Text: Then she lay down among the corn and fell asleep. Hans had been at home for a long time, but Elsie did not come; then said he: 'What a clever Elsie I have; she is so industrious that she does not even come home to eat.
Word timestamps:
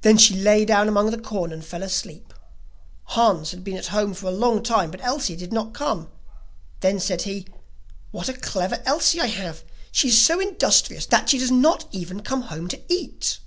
Then 0.00 0.18
she 0.18 0.34
lay 0.34 0.64
down 0.64 0.88
among 0.88 1.12
the 1.12 1.20
corn 1.20 1.52
and 1.52 1.64
fell 1.64 1.84
asleep. 1.84 2.34
Hans 3.04 3.52
had 3.52 3.62
been 3.62 3.76
at 3.76 3.86
home 3.94 4.12
for 4.12 4.26
a 4.26 4.32
long 4.32 4.60
time, 4.60 4.90
but 4.90 5.00
Elsie 5.04 5.36
did 5.36 5.52
not 5.52 5.72
come; 5.72 6.10
then 6.80 6.98
said 6.98 7.22
he: 7.22 7.46
'What 8.10 8.28
a 8.28 8.32
clever 8.32 8.82
Elsie 8.84 9.20
I 9.20 9.26
have; 9.28 9.62
she 9.92 10.08
is 10.08 10.20
so 10.20 10.40
industrious 10.40 11.06
that 11.06 11.28
she 11.28 11.38
does 11.38 11.52
not 11.52 11.84
even 11.92 12.22
come 12.22 12.40
home 12.50 12.66
to 12.66 12.80
eat. 12.92 13.38